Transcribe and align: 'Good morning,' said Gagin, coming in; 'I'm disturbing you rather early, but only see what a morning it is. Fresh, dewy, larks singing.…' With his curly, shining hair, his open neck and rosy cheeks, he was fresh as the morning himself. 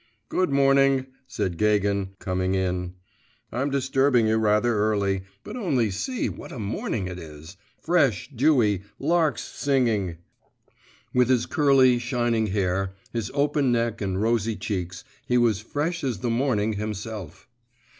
'Good 0.29 0.49
morning,' 0.49 1.05
said 1.27 1.59
Gagin, 1.59 2.15
coming 2.17 2.55
in; 2.55 2.95
'I'm 3.51 3.69
disturbing 3.69 4.25
you 4.25 4.37
rather 4.37 4.73
early, 4.79 5.21
but 5.43 5.55
only 5.55 5.91
see 5.91 6.27
what 6.27 6.51
a 6.51 6.57
morning 6.57 7.05
it 7.07 7.19
is. 7.19 7.55
Fresh, 7.79 8.31
dewy, 8.35 8.81
larks 8.97 9.43
singing.…' 9.43 10.17
With 11.13 11.29
his 11.29 11.45
curly, 11.45 11.99
shining 11.99 12.47
hair, 12.47 12.95
his 13.13 13.29
open 13.35 13.71
neck 13.71 14.01
and 14.01 14.19
rosy 14.19 14.55
cheeks, 14.55 15.03
he 15.27 15.37
was 15.37 15.59
fresh 15.59 16.03
as 16.03 16.17
the 16.21 16.31
morning 16.31 16.73
himself. 16.73 17.47